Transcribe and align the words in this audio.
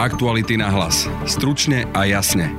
Aktuality 0.00 0.56
na 0.56 0.72
hlas. 0.72 1.04
Stručne 1.28 1.84
a 1.92 2.08
jasne. 2.08 2.56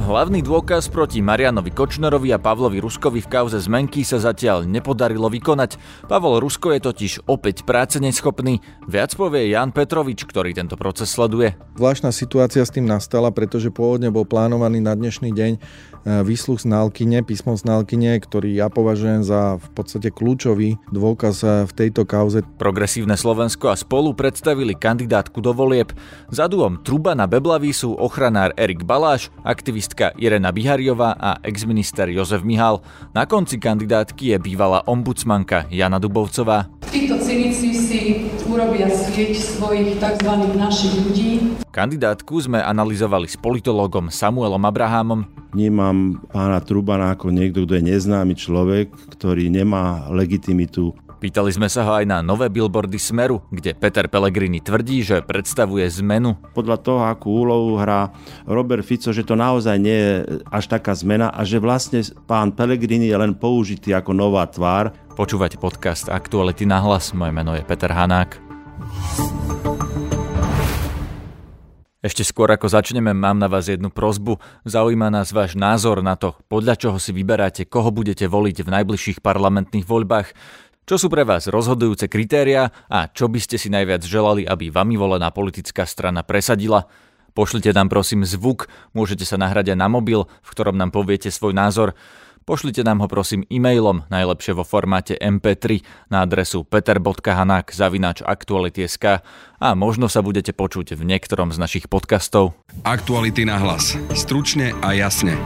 Hlavný 0.00 0.40
dôkaz 0.40 0.88
proti 0.88 1.20
Marianovi 1.20 1.76
Kočnerovi 1.76 2.32
a 2.32 2.40
Pavlovi 2.40 2.80
Ruskovi 2.80 3.20
v 3.20 3.28
kauze 3.28 3.60
zmenky 3.60 4.00
sa 4.00 4.16
zatiaľ 4.16 4.64
nepodarilo 4.64 5.28
vykonať. 5.28 5.76
Pavol 6.08 6.40
Rusko 6.40 6.72
je 6.72 6.80
totiž 6.80 7.12
opäť 7.28 7.68
práce 7.68 8.00
neschopný. 8.00 8.64
Viac 8.88 9.12
povie 9.12 9.52
Jan 9.52 9.76
Petrovič, 9.76 10.24
ktorý 10.24 10.56
tento 10.56 10.80
proces 10.80 11.12
sleduje. 11.12 11.52
Zvláštna 11.76 12.16
situácia 12.16 12.64
s 12.64 12.72
tým 12.72 12.88
nastala, 12.88 13.28
pretože 13.28 13.68
pôvodne 13.68 14.08
bol 14.08 14.24
plánovaný 14.24 14.80
na 14.80 14.96
dnešný 14.96 15.36
deň 15.36 15.52
e, 16.04 16.24
výsluh 16.24 16.56
z 16.60 16.66
Nálkyne, 16.68 17.20
písmo 17.26 17.56
z 17.56 17.66
Nálkyne, 17.66 18.16
ktorý 18.20 18.54
ja 18.54 18.72
považujem 18.72 19.26
za 19.26 19.58
v 19.58 19.68
podstate 19.74 20.08
kľúčový 20.14 20.78
dôkaz 20.94 21.36
e, 21.42 21.48
v 21.66 21.72
tejto 21.74 22.06
kauze. 22.06 22.46
Progresívne 22.56 23.18
Slovensko 23.18 23.72
a 23.72 23.76
spolu 23.76 24.14
predstavili 24.16 24.78
kandidátku 24.78 25.42
do 25.42 25.50
volieb. 25.50 25.90
Za 26.30 26.46
duom 26.46 26.80
Trubana 26.80 27.26
Beblavy 27.26 27.74
sú 27.74 27.98
ochranár 27.98 28.54
Erik 28.54 28.86
Baláš, 28.86 29.28
aktivistka 29.42 30.14
Irena 30.16 30.54
Bihariová 30.54 31.18
a 31.18 31.36
exminister 31.42 32.08
Jozef 32.08 32.46
Mihal. 32.46 32.80
Na 33.12 33.26
konci 33.26 33.58
kandidátky 33.58 34.32
je 34.32 34.38
bývalá 34.38 34.86
ombudsmanka 34.86 35.66
Jana 35.68 35.98
Dubovcová. 35.98 36.70
Títo 36.90 37.18
cynici 37.18 37.74
si 37.74 38.29
urobia 38.50 38.90
sieť 38.90 39.38
svojich 39.38 40.02
tzv. 40.02 40.30
našich 40.58 40.94
ľudí. 40.98 41.30
Kandidátku 41.70 42.34
sme 42.42 42.58
analyzovali 42.58 43.30
s 43.30 43.38
politologom 43.38 44.10
Samuelom 44.10 44.66
Abrahamom. 44.66 45.22
Vnímam 45.54 46.18
pána 46.34 46.58
Trubana 46.58 47.14
ako 47.14 47.30
niekto, 47.30 47.62
kto 47.62 47.78
je 47.78 47.88
neznámy 47.94 48.34
človek, 48.34 48.90
ktorý 49.14 49.46
nemá 49.50 50.10
legitimitu 50.10 50.94
Pýtali 51.20 51.52
sme 51.52 51.68
sa 51.68 51.84
ho 51.84 51.92
aj 52.00 52.08
na 52.08 52.24
nové 52.24 52.48
billboardy 52.48 52.96
Smeru, 52.96 53.44
kde 53.52 53.76
Peter 53.76 54.08
Pellegrini 54.08 54.56
tvrdí, 54.64 55.04
že 55.04 55.20
predstavuje 55.20 55.84
zmenu. 56.00 56.32
Podľa 56.56 56.80
toho, 56.80 57.04
akú 57.04 57.44
úlohu 57.44 57.76
hrá 57.76 58.08
Robert 58.48 58.80
Fico, 58.80 59.12
že 59.12 59.20
to 59.20 59.36
naozaj 59.36 59.76
nie 59.76 59.92
je 59.92 60.40
až 60.48 60.72
taká 60.72 60.96
zmena 60.96 61.28
a 61.28 61.44
že 61.44 61.60
vlastne 61.60 62.00
pán 62.24 62.56
Pellegrini 62.56 63.12
je 63.12 63.20
len 63.20 63.36
použitý 63.36 63.92
ako 63.92 64.16
nová 64.16 64.48
tvár. 64.48 64.96
Počúvate 65.20 65.60
podcast 65.60 66.08
Aktuality 66.08 66.64
na 66.64 66.80
hlas. 66.80 67.12
Moje 67.12 67.28
meno 67.28 67.52
je 67.52 67.60
Peter 67.60 67.92
Hanák. 67.92 68.40
Ešte 72.00 72.24
skôr 72.24 72.48
ako 72.48 72.72
začneme, 72.72 73.12
mám 73.12 73.36
na 73.36 73.44
vás 73.44 73.68
jednu 73.68 73.92
prozbu. 73.92 74.40
Zaujíma 74.64 75.12
nás 75.12 75.28
váš 75.36 75.60
názor 75.60 76.00
na 76.00 76.16
to, 76.16 76.40
podľa 76.48 76.72
čoho 76.80 76.96
si 76.96 77.12
vyberáte, 77.12 77.68
koho 77.68 77.92
budete 77.92 78.24
voliť 78.32 78.64
v 78.64 78.72
najbližších 78.80 79.20
parlamentných 79.20 79.84
voľbách. 79.84 80.32
Čo 80.88 80.96
sú 80.96 81.12
pre 81.12 81.28
vás 81.28 81.52
rozhodujúce 81.52 82.08
kritéria 82.08 82.72
a 82.88 83.04
čo 83.04 83.28
by 83.28 83.44
ste 83.44 83.60
si 83.60 83.68
najviac 83.68 84.00
želali, 84.00 84.48
aby 84.48 84.72
vami 84.72 84.96
volená 84.96 85.28
politická 85.28 85.84
strana 85.84 86.24
presadila? 86.24 86.88
Pošlite 87.36 87.76
nám 87.76 87.92
prosím 87.92 88.24
zvuk, 88.24 88.72
môžete 88.96 89.28
sa 89.28 89.36
nahrať 89.36 89.76
aj 89.76 89.84
na 89.84 89.88
mobil, 89.92 90.24
v 90.40 90.48
ktorom 90.48 90.80
nám 90.80 90.96
poviete 90.96 91.28
svoj 91.28 91.52
názor. 91.52 91.92
Pošlite 92.50 92.82
nám 92.82 92.98
ho 92.98 93.06
prosím 93.06 93.46
e-mailom, 93.46 94.10
najlepšie 94.10 94.58
vo 94.58 94.66
formáte 94.66 95.14
MP3 95.14 95.86
na 96.10 96.26
adresu 96.26 96.66
peter.hanak 96.66 97.70
zavinač 97.70 98.26
aktuality.sk 98.26 99.22
a 99.62 99.68
možno 99.78 100.10
sa 100.10 100.18
budete 100.18 100.50
počuť 100.50 100.98
v 100.98 101.06
niektorom 101.14 101.54
z 101.54 101.62
našich 101.62 101.86
podcastov. 101.86 102.58
Aktuality 102.82 103.46
na 103.46 103.54
hlas. 103.54 103.94
Stručne 104.18 104.74
a 104.82 104.98
jasne. 104.98 105.38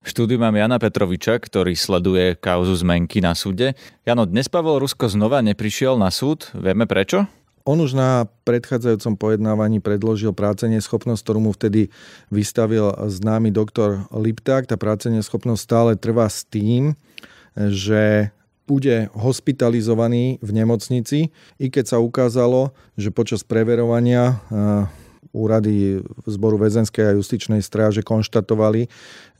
V 0.00 0.08
štúdiu 0.08 0.40
mám 0.40 0.56
Jana 0.56 0.80
Petroviča, 0.80 1.36
ktorý 1.36 1.76
sleduje 1.76 2.40
kauzu 2.40 2.80
zmenky 2.80 3.20
na 3.20 3.36
súde. 3.36 3.76
Jano, 4.08 4.24
dnes 4.24 4.48
Pavel 4.48 4.80
Rusko 4.80 5.12
znova 5.12 5.44
neprišiel 5.44 6.00
na 6.00 6.08
súd. 6.08 6.48
Vieme 6.56 6.88
prečo? 6.88 7.28
On 7.68 7.76
už 7.76 7.92
na 7.92 8.24
predchádzajúcom 8.48 9.20
pojednávaní 9.20 9.84
predložil 9.84 10.32
práce 10.32 10.64
neschopnosť, 10.64 11.20
ktorú 11.20 11.40
mu 11.44 11.52
vtedy 11.52 11.92
vystavil 12.32 12.88
známy 12.96 13.52
doktor 13.52 14.08
Lipták. 14.10 14.64
Tá 14.64 14.80
práce 14.80 15.12
neschopnosť 15.12 15.60
stále 15.60 15.90
trvá 15.94 16.24
s 16.26 16.48
tým, 16.48 16.96
že 17.54 18.32
bude 18.70 19.10
hospitalizovaný 19.18 20.38
v 20.38 20.50
nemocnici, 20.54 21.34
i 21.58 21.66
keď 21.66 21.84
sa 21.90 21.98
ukázalo, 21.98 22.70
že 22.94 23.10
počas 23.10 23.42
preverovania 23.42 24.38
úrady 25.34 26.06
zboru 26.22 26.54
väzenskej 26.54 27.10
a 27.10 27.16
justičnej 27.18 27.66
stráže 27.66 28.06
konštatovali, 28.06 28.86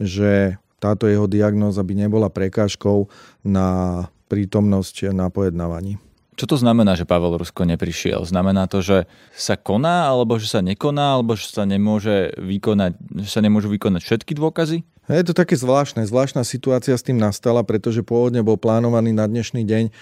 že 0.03 0.59
táto 0.83 1.07
jeho 1.07 1.31
diagnóza 1.31 1.87
by 1.87 1.95
nebola 1.95 2.27
prekážkou 2.27 3.07
na 3.47 4.11
prítomnosť 4.27 5.15
na 5.15 5.31
pojednávaní. 5.31 6.10
Čo 6.41 6.49
to 6.49 6.57
znamená, 6.57 6.97
že 6.97 7.05
Pavel 7.05 7.37
Rusko 7.37 7.69
neprišiel? 7.69 8.25
Znamená 8.25 8.65
to, 8.65 8.81
že 8.81 9.05
sa 9.37 9.61
koná, 9.61 10.09
alebo 10.09 10.41
že 10.41 10.49
sa 10.49 10.65
nekoná, 10.65 11.21
alebo 11.21 11.37
že 11.37 11.53
sa, 11.53 11.69
nemôže 11.69 12.33
vykonať, 12.41 12.97
že 12.97 13.29
sa 13.29 13.45
nemôžu 13.45 13.69
vykonať 13.69 14.01
všetky 14.01 14.33
dôkazy? 14.41 14.81
Je 15.13 15.25
to 15.29 15.37
také 15.37 15.61
zvláštne. 15.61 16.01
Zvláštna 16.09 16.41
situácia 16.49 16.97
s 16.97 17.05
tým 17.05 17.21
nastala, 17.21 17.61
pretože 17.61 18.01
pôvodne 18.01 18.41
bol 18.41 18.57
plánovaný 18.57 19.13
na 19.13 19.29
dnešný 19.29 19.69
deň 19.69 19.85
e, 19.85 19.93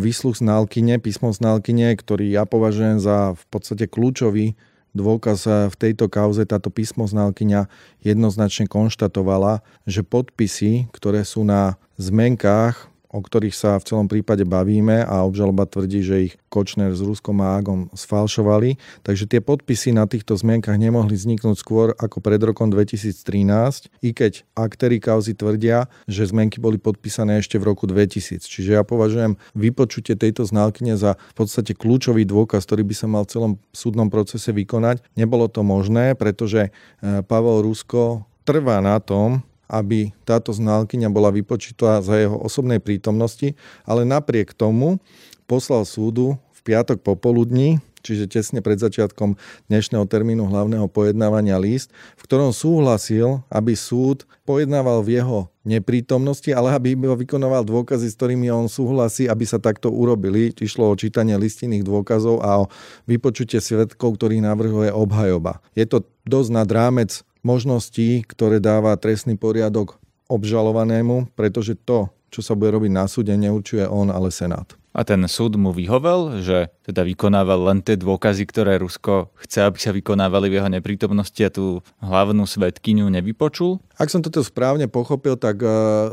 výsluh 0.00 0.32
z 0.32 0.40
Nálkyne, 0.48 0.96
písmo 1.04 1.36
z 1.36 1.44
Nálkyne, 1.44 1.92
ktorý 2.00 2.32
ja 2.32 2.48
považujem 2.48 3.04
za 3.04 3.36
v 3.36 3.44
podstate 3.52 3.84
kľúčový 3.84 4.56
dôkaz 4.94 5.44
eh, 5.44 5.54
v 5.68 5.76
tejto 5.76 6.06
kauze 6.08 6.46
táto 6.46 6.70
písmoználkyňa 6.72 7.66
jednoznačne 8.00 8.70
konštatovala, 8.70 9.60
že 9.84 10.06
podpisy, 10.06 10.88
ktoré 10.94 11.26
sú 11.26 11.42
na 11.44 11.76
zmenkách 11.98 12.93
o 13.14 13.22
ktorých 13.22 13.54
sa 13.54 13.78
v 13.78 13.86
celom 13.86 14.06
prípade 14.10 14.42
bavíme 14.42 15.06
a 15.06 15.22
obžaloba 15.22 15.70
tvrdí, 15.70 16.02
že 16.02 16.16
ich 16.26 16.34
Kočner 16.50 16.90
s 16.90 16.98
Ruskom 16.98 17.38
a 17.38 17.54
Agom 17.54 17.86
sfalšovali. 17.94 18.74
Takže 19.06 19.30
tie 19.30 19.38
podpisy 19.38 19.94
na 19.94 20.10
týchto 20.10 20.34
zmienkach 20.34 20.74
nemohli 20.74 21.14
vzniknúť 21.14 21.54
skôr 21.54 21.94
ako 21.94 22.18
pred 22.18 22.42
rokom 22.42 22.74
2013, 22.74 23.94
i 24.02 24.10
keď 24.10 24.42
aktéry 24.58 24.98
kauzy 24.98 25.38
tvrdia, 25.38 25.86
že 26.10 26.26
zmenky 26.26 26.58
boli 26.58 26.82
podpísané 26.82 27.38
ešte 27.38 27.62
v 27.62 27.70
roku 27.70 27.86
2000. 27.86 28.42
Čiže 28.42 28.74
ja 28.74 28.82
považujem 28.82 29.38
vypočutie 29.54 30.18
tejto 30.18 30.42
znalkyne 30.42 30.98
za 30.98 31.14
v 31.14 31.34
podstate 31.38 31.78
kľúčový 31.78 32.26
dôkaz, 32.26 32.66
ktorý 32.66 32.82
by 32.82 32.94
sa 32.98 33.06
mal 33.06 33.22
v 33.22 33.30
celom 33.30 33.52
súdnom 33.70 34.10
procese 34.10 34.50
vykonať. 34.50 35.06
Nebolo 35.14 35.46
to 35.46 35.62
možné, 35.62 36.18
pretože 36.18 36.70
eh, 36.70 37.22
Pavel 37.22 37.62
Rusko 37.62 38.26
trvá 38.44 38.82
na 38.82 38.98
tom, 39.00 39.40
aby 39.68 40.12
táto 40.28 40.52
znalkyňa 40.52 41.08
bola 41.08 41.32
vypočítala 41.34 42.04
za 42.04 42.18
jeho 42.18 42.36
osobnej 42.40 42.78
prítomnosti, 42.80 43.56
ale 43.84 44.04
napriek 44.04 44.52
tomu 44.52 45.00
poslal 45.44 45.84
súdu 45.84 46.36
v 46.56 46.60
piatok 46.64 47.04
popoludní, 47.04 47.80
čiže 48.04 48.28
tesne 48.28 48.60
pred 48.60 48.76
začiatkom 48.76 49.32
dnešného 49.72 50.04
termínu 50.04 50.44
hlavného 50.44 50.84
pojednávania 50.92 51.56
list, 51.56 51.88
v 52.20 52.22
ktorom 52.28 52.52
súhlasil, 52.52 53.40
aby 53.48 53.72
súd 53.72 54.28
pojednával 54.44 55.00
v 55.00 55.24
jeho 55.24 55.48
neprítomnosti, 55.64 56.52
ale 56.52 56.76
aby 56.76 56.92
vykonoval 56.92 57.64
dôkazy, 57.64 58.12
s 58.12 58.16
ktorými 58.20 58.52
on 58.52 58.68
súhlasí, 58.68 59.24
aby 59.24 59.48
sa 59.48 59.56
takto 59.56 59.88
urobili. 59.88 60.52
Išlo 60.52 60.92
o 60.92 60.98
čítanie 61.00 61.32
listinných 61.40 61.80
dôkazov 61.80 62.44
a 62.44 62.68
o 62.68 62.68
vypočutie 63.08 63.64
svetkov, 63.64 64.20
ktorých 64.20 64.44
navrhuje 64.44 64.92
obhajoba. 64.92 65.64
Je 65.72 65.88
to 65.88 66.04
dosť 66.28 66.50
nad 66.52 66.68
rámec 66.68 67.24
možností, 67.46 68.26
ktoré 68.26 68.58
dáva 68.58 68.96
trestný 68.98 69.38
poriadok 69.38 70.02
obžalovanému, 70.26 71.30
pretože 71.38 71.78
to, 71.78 72.10
čo 72.34 72.40
sa 72.42 72.58
bude 72.58 72.74
robiť 72.74 72.90
na 72.90 73.06
súde, 73.06 73.36
neurčuje 73.38 73.86
on, 73.86 74.10
ale 74.10 74.34
Senát. 74.34 74.74
A 74.90 75.06
ten 75.06 75.22
súd 75.30 75.54
mu 75.54 75.70
vyhovel, 75.70 76.42
že 76.42 76.73
teda 76.84 77.00
vykonával 77.00 77.72
len 77.72 77.78
tie 77.80 77.96
dôkazy, 77.96 78.44
ktoré 78.44 78.76
Rusko 78.76 79.32
chce, 79.40 79.64
aby 79.64 79.78
sa 79.80 79.90
vykonávali 79.96 80.52
v 80.52 80.56
jeho 80.60 80.68
neprítomnosti 80.68 81.40
a 81.40 81.48
tú 81.48 81.80
hlavnú 82.04 82.44
svetkyňu 82.44 83.08
nevypočul? 83.08 83.80
Ak 83.94 84.10
som 84.10 84.20
toto 84.20 84.42
správne 84.42 84.90
pochopil, 84.90 85.38
tak 85.38 85.62
e, 85.62 85.68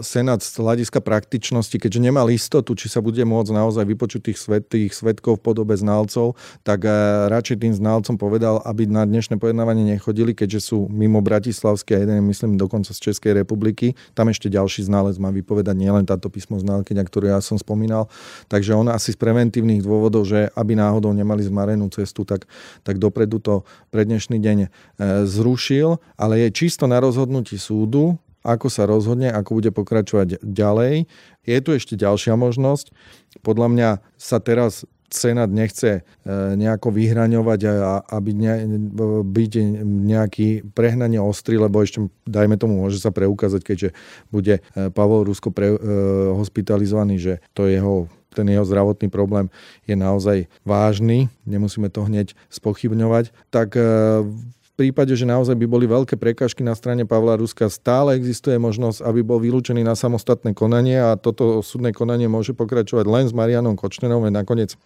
Senát 0.06 0.40
z 0.40 0.54
hľadiska 0.62 1.02
praktičnosti, 1.02 1.74
keďže 1.76 2.00
nemal 2.00 2.30
istotu, 2.30 2.78
či 2.78 2.88
sa 2.88 3.02
bude 3.02 3.20
môcť 3.26 3.52
naozaj 3.52 3.84
vypočuť 3.90 4.22
tých, 4.32 4.38
svet, 4.38 4.70
tých 4.70 4.94
svetkov 4.94 5.42
v 5.42 5.50
podobe 5.50 5.74
znalcov, 5.74 6.38
tak 6.62 6.86
e, 6.86 6.94
radšej 7.28 7.58
tým 7.58 7.74
znalcom 7.74 8.22
povedal, 8.22 8.62
aby 8.64 8.86
na 8.86 9.02
dnešné 9.04 9.42
pojednávanie 9.42 9.98
nechodili, 9.98 10.38
keďže 10.38 10.72
sú 10.72 10.86
mimo 10.94 11.26
Bratislavskej 11.26 11.98
a 11.98 12.02
jeden, 12.06 12.22
myslím, 12.30 12.56
dokonca 12.56 12.94
z 12.94 13.12
Českej 13.12 13.42
republiky. 13.42 13.98
Tam 14.14 14.30
ešte 14.30 14.46
ďalší 14.46 14.86
znalec 14.86 15.18
má 15.18 15.34
vypovedať 15.34 15.74
nielen 15.74 16.06
táto 16.06 16.30
písmo 16.30 16.62
znalkyňa, 16.62 17.02
ktorú 17.02 17.34
ja 17.34 17.42
som 17.42 17.58
spomínal. 17.58 18.06
Takže 18.46 18.78
on 18.78 18.94
asi 18.94 19.12
z 19.12 19.18
preventívnych 19.18 19.82
dôvodov, 19.82 20.30
že 20.30 20.54
aby 20.62 20.78
náhodou 20.78 21.10
nemali 21.10 21.42
zmarenú 21.42 21.90
cestu, 21.90 22.22
tak, 22.22 22.46
tak 22.86 23.02
dopredu 23.02 23.42
to 23.42 23.66
pre 23.90 24.06
dnešný 24.06 24.38
deň 24.38 24.58
e, 24.62 24.70
zrušil, 25.26 25.98
ale 26.14 26.46
je 26.46 26.50
čisto 26.54 26.86
na 26.86 27.02
rozhodnutí 27.02 27.58
súdu, 27.58 28.22
ako 28.46 28.68
sa 28.70 28.86
rozhodne, 28.86 29.34
ako 29.34 29.62
bude 29.62 29.74
pokračovať 29.74 30.42
ďalej. 30.42 31.10
Je 31.46 31.58
tu 31.62 31.70
ešte 31.74 31.94
ďalšia 31.98 32.38
možnosť. 32.38 32.94
Podľa 33.46 33.68
mňa 33.74 33.90
sa 34.18 34.38
teraz 34.42 34.86
Senát 35.12 35.52
nechce 35.52 35.90
e, 35.92 36.02
nejako 36.56 36.96
vyhraňovať 36.96 37.60
a 37.68 38.00
aby 38.16 38.32
ne, 38.32 38.54
byť 39.28 39.52
nejaký 40.08 40.72
prehnanie 40.72 41.20
ostrý, 41.20 41.60
lebo 41.60 41.84
ešte, 41.84 42.08
dajme 42.24 42.56
tomu, 42.56 42.80
môže 42.80 43.04
sa 43.04 43.12
preukázať, 43.12 43.60
keďže 43.60 43.90
bude 44.32 44.64
e, 44.64 44.88
Pavol 44.88 45.28
Rusko 45.28 45.52
pre, 45.52 45.76
hospitalizovaný, 46.32 47.20
že 47.20 47.34
to 47.52 47.68
jeho 47.68 48.08
ten 48.32 48.48
jeho 48.48 48.64
zdravotný 48.64 49.12
problém 49.12 49.52
je 49.86 49.96
naozaj 49.96 50.48
vážny, 50.64 51.28
nemusíme 51.44 51.92
to 51.92 52.08
hneď 52.08 52.34
spochybňovať, 52.48 53.36
tak 53.52 53.76
e, 53.76 53.84
v 54.62 54.72
prípade, 54.80 55.12
že 55.14 55.28
naozaj 55.28 55.60
by 55.60 55.68
boli 55.68 55.86
veľké 55.86 56.16
prekážky 56.16 56.64
na 56.64 56.74
strane 56.74 57.04
Pavla 57.04 57.36
Ruska, 57.36 57.68
stále 57.68 58.16
existuje 58.16 58.56
možnosť, 58.56 59.04
aby 59.04 59.20
bol 59.22 59.38
vylúčený 59.44 59.84
na 59.84 59.94
samostatné 59.94 60.56
konanie 60.56 60.98
a 60.98 61.20
toto 61.20 61.60
súdne 61.60 61.92
konanie 61.92 62.32
môže 62.32 62.56
pokračovať 62.56 63.06
len 63.06 63.26
s 63.28 63.36
Marianom 63.36 63.76
Kočnerom, 63.76 64.24
nakoniec 64.32 64.80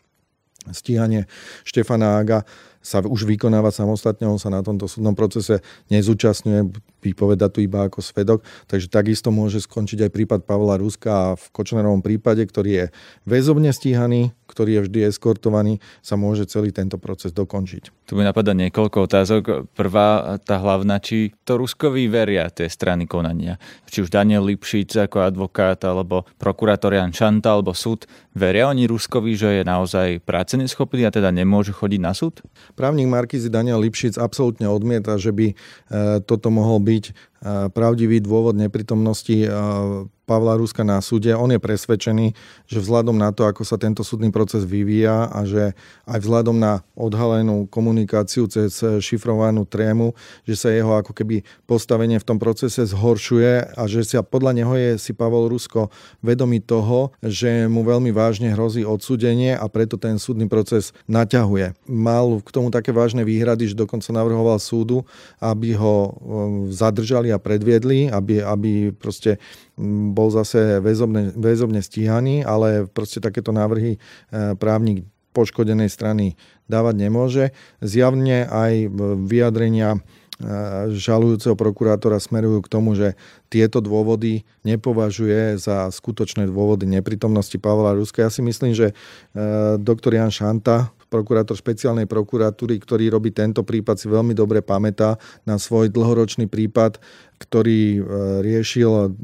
stíhanie 0.73 1.29
Štefana 1.61 2.17
Aga 2.17 2.41
sa 2.85 3.01
už 3.01 3.25
vykonáva 3.25 3.73
samostatne, 3.73 4.29
on 4.29 4.37
sa 4.37 4.53
na 4.53 4.61
tomto 4.61 4.85
súdnom 4.85 5.17
procese 5.17 5.65
nezúčastňuje, 5.89 6.69
vypoveda 7.05 7.53
tu 7.53 7.61
iba 7.61 7.85
ako 7.85 8.01
svedok, 8.01 8.41
takže 8.65 8.89
takisto 8.89 9.29
môže 9.29 9.61
skončiť 9.61 10.09
aj 10.09 10.11
prípad 10.11 10.39
Pavla 10.49 10.81
Ruska 10.81 11.09
a 11.13 11.27
v 11.37 11.45
Kočnerovom 11.53 12.01
prípade, 12.01 12.41
ktorý 12.41 12.71
je 12.73 12.85
väzobne 13.29 13.69
stíhaný, 13.69 14.33
ktorý 14.49 14.81
je 14.81 14.81
vždy 14.89 14.99
eskortovaný, 15.09 15.81
sa 16.05 16.15
môže 16.15 16.45
celý 16.45 16.69
tento 16.69 17.01
proces 17.01 17.33
dokončiť. 17.33 18.05
Tu 18.05 18.13
mi 18.13 18.21
napadá 18.21 18.53
niekoľko 18.53 19.09
otázok. 19.09 19.43
Prvá, 19.73 20.37
tá 20.45 20.61
hlavná, 20.61 21.01
či 21.01 21.33
to 21.41 21.57
Ruskovi 21.57 22.05
veria 22.05 22.45
tie 22.53 22.69
strany 22.69 23.09
konania. 23.09 23.57
Či 23.89 24.05
už 24.05 24.13
Daniel 24.13 24.45
Lipšic 24.45 25.09
ako 25.09 25.25
advokát, 25.25 25.81
alebo 25.81 26.23
prokurátor 26.37 26.93
Jan 26.93 27.09
Šanta, 27.09 27.57
alebo 27.57 27.73
súd. 27.73 28.05
Veria 28.37 28.69
oni 28.69 28.85
Ruskovi, 28.85 29.33
že 29.33 29.61
je 29.61 29.63
naozaj 29.65 30.21
práce 30.21 30.53
neschopný 30.53 31.09
a 31.09 31.11
teda 31.11 31.33
nemôže 31.33 31.73
chodiť 31.73 31.99
na 31.99 32.13
súd? 32.13 32.45
Právnik 32.77 33.09
Markizy 33.09 33.49
Daniel 33.49 33.81
Lipšic 33.81 34.21
absolútne 34.21 34.69
odmieta, 34.69 35.17
že 35.17 35.33
by 35.33 35.47
e, 35.51 35.55
toto 36.21 36.53
mohol 36.53 36.77
byť 36.85 36.94
e, 36.95 37.13
pravdivý 37.73 38.23
dôvod 38.23 38.57
neprítomnosti 38.57 39.45
e, 39.45 39.49
Pavla 40.25 40.57
Ruska 40.57 40.81
na 40.81 40.97
súde. 40.99 41.29
On 41.37 41.47
je 41.47 41.61
presvedčený, 41.61 42.33
že 42.65 42.81
vzhľadom 42.81 43.13
na 43.13 43.29
to, 43.29 43.45
ako 43.45 43.61
sa 43.61 43.77
tento 43.77 44.01
súdny 44.01 44.33
proces 44.33 44.65
vyvíja 44.65 45.29
a 45.29 45.45
že 45.45 45.77
aj 46.09 46.19
vzhľadom 46.25 46.57
na 46.57 46.81
odhalenú 46.97 47.69
komunikáciu 47.69 48.49
cez 48.49 48.81
šifrovanú 48.81 49.69
trému, 49.69 50.17
že 50.49 50.57
sa 50.57 50.73
jeho 50.73 50.97
ako 50.97 51.13
keby 51.13 51.45
postavenie 51.69 52.17
v 52.17 52.25
tom 52.25 52.41
procese 52.41 52.81
zhoršuje 52.89 53.77
a 53.77 53.81
že 53.85 54.01
sa 54.01 54.25
podľa 54.25 54.51
neho 54.57 54.73
je 54.73 54.97
si 54.97 55.13
Pavel 55.13 55.45
Rusko 55.45 55.93
vedomý 56.25 56.59
toho, 56.65 57.13
že 57.21 57.69
mu 57.69 57.85
veľmi 57.85 58.09
vážne 58.09 58.49
hrozí 58.57 58.81
odsúdenie 58.81 59.53
a 59.53 59.69
preto 59.69 60.01
ten 60.01 60.17
súdny 60.17 60.49
proces 60.49 60.89
naťahuje. 61.05 61.77
Mal 61.85 62.41
k 62.41 62.49
tomu 62.49 62.73
také 62.73 62.89
vážne 62.89 63.21
výhrady, 63.21 63.69
že 63.69 63.77
dokonca 63.77 64.09
navrhoval 64.09 64.57
súdu, 64.57 65.05
aby 65.37 65.77
ho 65.77 65.95
um, 66.09 66.13
zadržali 67.25 67.33
a 67.33 67.41
predviedli, 67.41 67.99
aby, 68.11 68.43
aby 68.43 68.71
proste 68.93 69.41
bol 70.13 70.29
zase 70.29 70.79
väzobne, 70.81 71.33
väzobne 71.35 71.81
stíhaný, 71.81 72.45
ale 72.45 72.87
proste 72.87 73.19
takéto 73.19 73.51
návrhy 73.51 73.97
e, 73.97 73.99
právnik 74.55 75.05
poškodenej 75.33 75.91
strany 75.91 76.39
dávať 76.71 76.95
nemôže. 76.95 77.45
Zjavne 77.83 78.47
aj 78.47 78.87
vyjadrenia 79.27 79.99
e, 79.99 79.99
žalujúceho 80.95 81.59
prokurátora 81.59 82.23
smerujú 82.23 82.63
k 82.63 82.71
tomu, 82.71 82.95
že 82.95 83.19
tieto 83.51 83.83
dôvody 83.83 84.47
nepovažuje 84.63 85.59
za 85.59 85.91
skutočné 85.91 86.47
dôvody 86.47 86.87
neprítomnosti 86.87 87.55
Pavla 87.59 87.91
Ruska. 87.99 88.23
Ja 88.23 88.31
si 88.31 88.39
myslím, 88.39 88.71
že 88.71 88.91
e, 88.91 88.95
doktor 89.75 90.15
Jan 90.15 90.31
Šanta, 90.31 90.95
prokurátor 91.15 91.55
špeciálnej 91.55 92.11
prokuratúry, 92.11 92.75
ktorý 92.83 93.07
robí 93.15 93.31
tento 93.31 93.63
prípad, 93.63 93.95
si 93.95 94.11
veľmi 94.11 94.35
dobre 94.35 94.59
pamätá 94.59 95.15
na 95.47 95.55
svoj 95.55 95.87
dlhoročný 95.87 96.51
prípad, 96.51 96.99
ktorý 97.39 98.03
riešil 98.43 99.15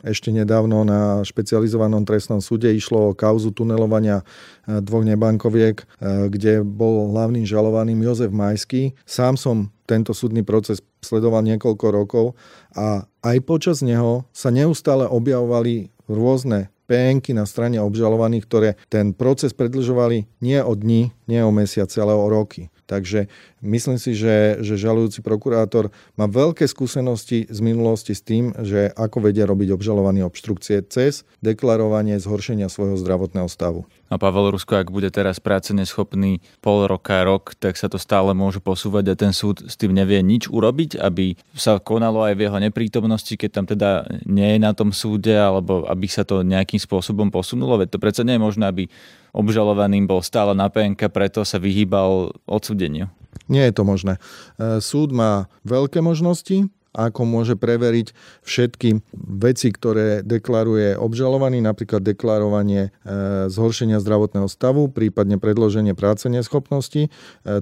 ešte 0.00 0.32
nedávno 0.32 0.82
na 0.84 1.20
špecializovanom 1.20 2.08
trestnom 2.08 2.40
súde 2.40 2.72
išlo 2.72 3.12
o 3.12 3.16
kauzu 3.16 3.52
tunelovania 3.52 4.24
e, 4.24 4.80
dvoch 4.80 5.04
nebankoviek, 5.04 5.76
e, 5.76 5.84
kde 6.32 6.64
bol 6.64 7.12
hlavným 7.12 7.44
žalovaným 7.44 8.00
Jozef 8.00 8.32
Majský. 8.32 8.96
Sám 9.04 9.36
som 9.36 9.68
tento 9.84 10.16
súdny 10.16 10.40
proces 10.40 10.80
sledoval 11.04 11.44
niekoľko 11.44 11.86
rokov 11.92 12.26
a 12.72 13.04
aj 13.24 13.36
počas 13.44 13.84
neho 13.84 14.24
sa 14.32 14.48
neustále 14.48 15.04
objavovali 15.04 15.92
rôzne 16.08 16.72
PNky 16.90 17.30
na 17.30 17.46
strane 17.46 17.78
obžalovaných, 17.78 18.44
ktoré 18.50 18.70
ten 18.90 19.14
proces 19.14 19.54
predlžovali 19.54 20.26
nie 20.42 20.58
o 20.58 20.74
dni, 20.74 21.14
nie 21.30 21.38
o 21.38 21.54
mesiace, 21.54 22.02
ale 22.02 22.18
o 22.18 22.26
roky. 22.26 22.74
Takže 22.90 23.30
myslím 23.62 24.02
si, 24.02 24.18
že, 24.18 24.58
že 24.66 24.74
žalujúci 24.74 25.22
prokurátor 25.22 25.94
má 26.18 26.26
veľké 26.26 26.66
skúsenosti 26.66 27.46
z 27.46 27.58
minulosti 27.62 28.18
s 28.18 28.26
tým, 28.26 28.50
že 28.66 28.90
ako 28.98 29.30
vedia 29.30 29.46
robiť 29.46 29.70
obžalovaný 29.70 30.26
obštrukcie 30.26 30.82
cez 30.90 31.22
deklarovanie 31.38 32.18
zhoršenia 32.18 32.66
svojho 32.66 32.98
zdravotného 32.98 33.46
stavu. 33.46 33.86
A 34.10 34.18
Pavel 34.18 34.50
Rusko, 34.50 34.82
ak 34.82 34.90
bude 34.90 35.06
teraz 35.14 35.38
práce 35.38 35.70
neschopný 35.70 36.42
pol 36.58 36.90
roka, 36.90 37.22
rok, 37.22 37.54
tak 37.54 37.78
sa 37.78 37.86
to 37.86 37.94
stále 37.94 38.34
môže 38.34 38.58
posúvať 38.58 39.14
a 39.14 39.14
ten 39.14 39.30
súd 39.30 39.70
s 39.70 39.78
tým 39.78 39.94
nevie 39.94 40.18
nič 40.18 40.50
urobiť, 40.50 40.98
aby 40.98 41.38
sa 41.54 41.78
konalo 41.78 42.26
aj 42.26 42.34
v 42.34 42.50
jeho 42.50 42.58
neprítomnosti, 42.58 43.30
keď 43.38 43.50
tam 43.54 43.64
teda 43.70 44.10
nie 44.26 44.58
je 44.58 44.58
na 44.58 44.74
tom 44.74 44.90
súde, 44.90 45.30
alebo 45.30 45.86
aby 45.86 46.10
sa 46.10 46.26
to 46.26 46.42
nejakým 46.42 46.82
spôsobom 46.82 47.30
posunulo. 47.30 47.78
Veď 47.78 47.94
to 47.94 48.02
predsa 48.02 48.26
nie 48.26 48.34
je 48.34 48.42
možné, 48.42 48.66
aby 48.66 48.90
obžalovaným 49.30 50.10
bol 50.10 50.26
stále 50.26 50.58
na 50.58 50.66
PNK, 50.66 51.06
preto 51.14 51.46
sa 51.46 51.62
vyhýbal 51.62 52.34
odsúdeniu. 52.50 53.06
Nie 53.46 53.70
je 53.70 53.78
to 53.78 53.86
možné. 53.86 54.18
E, 54.58 54.82
súd 54.82 55.14
má 55.14 55.46
veľké 55.62 56.02
možnosti, 56.02 56.66
ako 56.90 57.22
môže 57.22 57.54
preveriť 57.54 58.10
všetky 58.42 59.06
veci, 59.14 59.68
ktoré 59.70 60.26
deklaruje 60.26 60.98
obžalovaný, 60.98 61.62
napríklad 61.62 62.02
deklarovanie 62.02 62.90
e, 62.90 63.46
zhoršenia 63.46 64.02
zdravotného 64.02 64.50
stavu, 64.50 64.90
prípadne 64.90 65.38
predloženie 65.38 65.94
práce 65.94 66.26
neschopnosti. 66.26 67.06
E, 67.06 67.10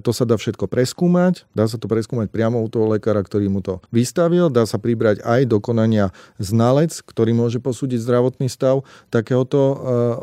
to 0.00 0.10
sa 0.16 0.24
dá 0.24 0.40
všetko 0.40 0.64
preskúmať, 0.64 1.44
dá 1.52 1.68
sa 1.68 1.76
to 1.76 1.92
preskúmať 1.92 2.32
priamo 2.32 2.64
u 2.64 2.68
toho 2.72 2.88
lekára, 2.88 3.20
ktorý 3.20 3.52
mu 3.52 3.60
to 3.60 3.84
vystavil, 3.92 4.48
dá 4.48 4.64
sa 4.64 4.80
pribrať 4.80 5.20
aj 5.20 5.44
do 5.44 5.60
konania 5.60 6.08
znalec, 6.40 6.96
ktorý 7.04 7.36
môže 7.36 7.60
posúdiť 7.60 8.00
zdravotný 8.00 8.48
stav 8.48 8.88
takéhoto 9.12 9.60
e, 9.60 9.74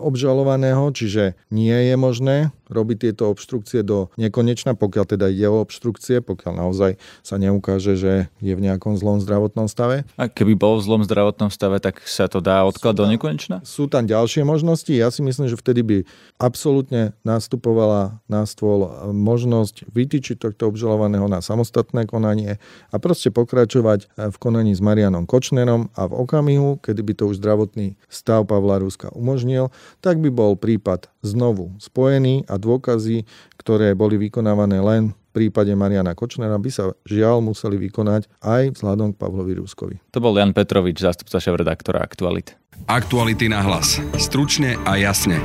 obžalovaného, 0.02 0.90
čiže 0.90 1.38
nie 1.54 1.78
je 1.94 1.96
možné 1.96 2.38
robiť 2.69 3.10
tieto 3.10 3.30
obštrukcie 3.30 3.86
do 3.86 4.10
nekonečna, 4.18 4.74
pokiaľ 4.74 5.06
teda 5.06 5.30
ide 5.30 5.46
o 5.46 5.62
obštrukcie, 5.62 6.25
pokiaľ 6.25 6.54
naozaj 6.66 6.92
sa 7.22 7.36
neukáže, 7.38 7.94
že 7.94 8.13
je 8.42 8.54
v 8.57 8.63
nejakom 8.66 8.94
zlom 9.00 9.19
zdravotnom 9.21 9.68
stave. 9.69 10.07
A 10.15 10.27
keby 10.27 10.56
bol 10.56 10.80
v 10.80 10.86
zlom 10.88 11.01
zdravotnom 11.06 11.51
stave, 11.51 11.80
tak 11.83 12.03
sa 12.03 12.25
to 12.25 12.39
dá 12.42 12.63
odklad 12.65 12.95
do 12.95 13.06
nekonečna? 13.06 13.62
Sú 13.68 13.92
tam 13.92 14.07
ďalšie 14.07 14.47
možnosti. 14.47 14.92
Ja 14.92 15.12
si 15.12 15.21
myslím, 15.21 15.51
že 15.51 15.59
vtedy 15.59 15.81
by 15.83 15.97
absolútne 16.39 17.15
nastupovala 17.27 18.19
na 18.25 18.44
stôl 18.47 18.88
možnosť 19.12 19.88
vytýčiť 19.92 20.40
tohto 20.42 20.71
obžalovaného 20.71 21.28
na 21.28 21.40
samostatné 21.40 22.07
konanie 22.07 22.57
a 22.92 22.95
proste 22.97 23.31
pokračovať 23.31 24.07
v 24.16 24.35
konaní 24.40 24.75
s 24.75 24.81
Marianom 24.83 25.28
Kočnerom 25.28 25.92
a 25.95 26.07
v 26.07 26.14
okamihu, 26.16 26.80
kedy 26.80 27.02
by 27.04 27.14
to 27.16 27.23
už 27.31 27.40
zdravotný 27.40 27.99
stav 28.07 28.47
Pavla 28.47 28.80
Ruska 28.80 29.11
umožnil, 29.11 29.71
tak 29.99 30.19
by 30.19 30.30
bol 30.31 30.56
prípad 30.56 31.11
znovu 31.25 31.73
spojený 31.81 32.45
a 32.45 32.56
dôkazy, 32.56 33.25
ktoré 33.59 33.97
boli 33.97 34.21
vykonávané 34.21 34.80
len 34.80 35.04
prípade 35.35 35.75
Mariana 35.75 36.15
Kočnera, 36.15 36.56
by 36.56 36.71
sa 36.71 36.95
žiaľ 37.04 37.44
museli 37.44 37.75
vykonať 37.75 38.31
aj 38.39 38.80
vzhľadom 38.80 39.11
k 39.11 39.19
Pavlovi 39.19 39.59
Rúskovi. 39.59 39.99
To 40.15 40.23
bol 40.23 40.39
Jan 40.39 40.56
Petrovič, 40.56 41.04
zástupca 41.04 41.44
šéf-redaktora 41.44 41.99
Aktualit. 41.99 42.56
Aktuality 42.87 43.51
na 43.51 43.59
hlas. 43.59 43.99
Stručne 44.15 44.80
a 44.87 44.95
jasne. 44.95 45.44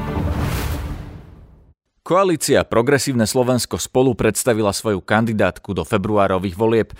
Koalícia 2.00 2.66
Progresívne 2.66 3.22
Slovensko 3.22 3.78
spolu 3.78 4.18
predstavila 4.18 4.74
svoju 4.74 4.98
kandidátku 4.98 5.70
do 5.70 5.86
februárových 5.86 6.58
volieb. 6.58 6.90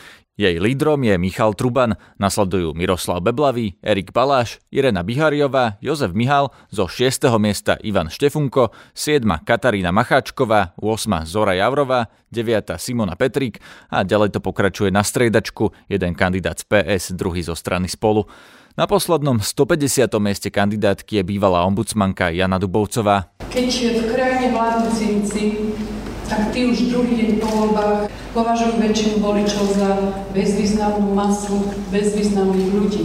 Jej 0.41 0.57
lídrom 0.57 1.05
je 1.05 1.21
Michal 1.21 1.53
Truban, 1.53 2.01
nasledujú 2.17 2.73
Miroslav 2.73 3.21
Beblavý, 3.21 3.77
Erik 3.85 4.09
Baláš, 4.09 4.57
Irena 4.73 5.05
Bihariová, 5.05 5.77
Jozef 5.85 6.17
Mihal, 6.17 6.49
zo 6.73 6.89
6. 6.89 7.29
miesta 7.37 7.77
Ivan 7.85 8.09
Štefunko, 8.09 8.73
7. 8.97 9.21
Katarína 9.45 9.93
Macháčková, 9.93 10.73
8. 10.81 11.29
Zora 11.29 11.53
Javrová, 11.61 12.09
9. 12.33 12.81
Simona 12.81 13.21
Petrík 13.21 13.61
a 13.93 14.01
ďalej 14.01 14.33
to 14.33 14.41
pokračuje 14.41 14.89
na 14.89 15.05
striedačku, 15.05 15.77
jeden 15.93 16.17
kandidát 16.17 16.57
z 16.57 16.65
PS, 16.73 17.13
druhý 17.13 17.45
zo 17.45 17.53
strany 17.53 17.85
spolu. 17.93 18.25
Na 18.81 18.89
poslednom 18.89 19.45
150. 19.45 20.09
mieste 20.25 20.49
kandidátky 20.49 21.21
je 21.21 21.23
bývalá 21.37 21.69
ombudsmanka 21.69 22.33
Jana 22.33 22.57
Dubovcová. 22.57 23.29
Keď 23.53 23.69
v 23.93 24.03
krajine 24.09 24.57
vládnu 24.57 24.89
cynici, 24.89 25.69
tak 26.25 26.49
tí 26.49 26.65
už 26.65 26.89
druhý 26.89 27.13
deň 27.29 27.31
po 27.45 27.49
voľbách 27.53 28.10
považujú 28.31 28.79
väčšinu 28.79 29.15
voličov 29.19 29.67
za 29.75 29.91
bezvýznamnú 30.31 31.11
masu 31.15 31.67
bezvýznamných 31.91 32.71
ľudí. 32.71 33.05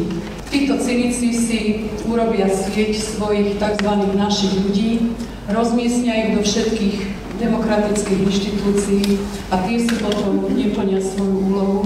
Títo 0.54 0.78
cynici 0.78 1.34
si 1.34 1.60
urobia 2.06 2.46
sieť 2.46 2.94
svojich 2.94 3.58
tzv. 3.58 3.92
našich 4.14 4.54
ľudí, 4.62 5.18
rozmiestnia 5.50 6.30
ich 6.30 6.30
do 6.38 6.42
všetkých 6.46 6.96
demokratických 7.42 8.20
inštitúcií 8.24 9.20
a 9.52 9.66
tie 9.66 9.78
si 9.82 9.94
potom 10.00 10.46
neplnia 10.54 11.02
svoju 11.02 11.36
úlohu, 11.52 11.82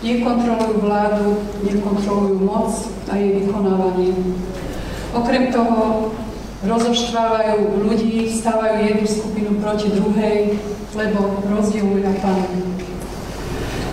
nekontrolujú 0.00 0.74
vládu, 0.80 1.28
nekontrolujú 1.66 2.38
moc 2.40 2.72
a 3.10 3.12
jej 3.18 3.42
vykonávanie. 3.42 4.14
Okrem 5.12 5.52
toho 5.52 6.10
rozoštvávajú 6.64 7.84
ľudí, 7.84 8.32
stávajú 8.32 8.76
jednu 8.88 9.06
skupinu 9.06 9.50
proti 9.60 9.92
druhej, 9.92 10.56
lebo 10.96 11.44
rozdielujú 11.44 12.00
na 12.00 12.14
pamäť. 12.22 12.83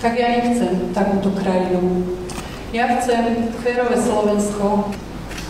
Tak 0.02 0.18
ja 0.18 0.34
nechcem 0.34 0.90
takúto 0.98 1.30
krajinu. 1.38 2.02
Ja 2.74 2.90
chcem 2.98 3.54
férové 3.62 4.02
Slovensko 4.02 4.90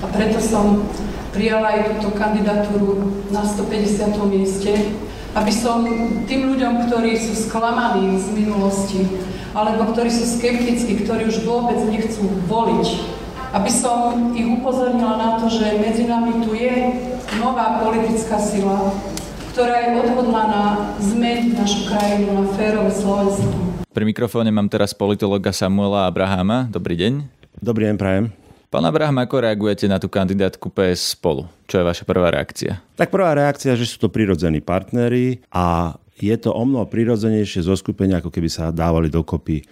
a 0.04 0.06
preto 0.12 0.44
som 0.44 0.84
prijala 1.32 1.72
aj 1.72 1.80
túto 1.96 2.12
kandidatúru 2.20 3.24
na 3.32 3.48
150. 3.48 4.12
mieste, 4.28 4.92
aby 5.40 5.52
som 5.56 5.88
tým 6.28 6.52
ľuďom, 6.52 6.92
ktorí 6.92 7.16
sú 7.16 7.48
sklamaní 7.48 8.20
z 8.20 8.28
minulosti, 8.36 9.08
alebo 9.56 9.96
ktorí 9.96 10.12
sú 10.12 10.28
skeptickí, 10.28 11.08
ktorí 11.08 11.32
už 11.32 11.48
vôbec 11.48 11.80
nechcú 11.88 12.28
voliť, 12.52 12.88
aby 13.56 13.72
som 13.72 14.36
ich 14.36 14.52
upozornila 14.52 15.16
na 15.16 15.30
to, 15.40 15.48
že 15.48 15.80
medzi 15.80 16.04
nami 16.12 16.44
tu 16.44 16.52
je 16.52 17.00
nová 17.40 17.80
politická 17.88 18.36
sila, 18.36 18.92
ktorá 19.56 19.80
je 19.80 19.90
odhodlaná 19.96 20.92
zmeniť 21.00 21.56
našu 21.56 21.88
krajinu 21.88 22.36
na 22.36 22.46
férové 22.52 22.92
Slovensko. 22.92 23.71
Pri 23.92 24.08
mikrofóne 24.08 24.48
mám 24.56 24.72
teraz 24.72 24.96
politologa 24.96 25.52
Samuela 25.52 26.08
Abrahama. 26.08 26.64
Dobrý 26.72 26.96
deň. 26.96 27.28
Dobrý 27.60 27.92
deň, 27.92 27.96
prajem. 28.00 28.26
Pán 28.72 28.88
Abraham, 28.88 29.20
ako 29.20 29.44
reagujete 29.44 29.84
na 29.92 30.00
tú 30.00 30.08
kandidátku 30.08 30.72
PS 30.72 31.12
spolu? 31.12 31.44
Čo 31.68 31.84
je 31.84 31.88
vaša 31.92 32.08
prvá 32.08 32.32
reakcia? 32.32 32.80
Tak 32.96 33.12
prvá 33.12 33.36
reakcia, 33.36 33.76
že 33.76 33.84
sú 33.84 34.00
to 34.00 34.08
prirodzení 34.08 34.64
partnery 34.64 35.44
a 35.52 36.00
je 36.16 36.32
to 36.40 36.56
o 36.56 36.64
mnoho 36.64 36.88
prirodzenejšie 36.88 37.68
zo 37.68 37.76
skupenia, 37.76 38.24
ako 38.24 38.32
keby 38.32 38.48
sa 38.48 38.72
dávali 38.72 39.12
dokopy 39.12 39.60
e, 39.60 39.64